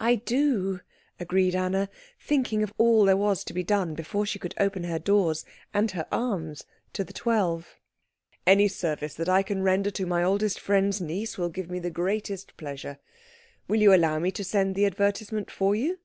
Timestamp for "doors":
4.98-5.46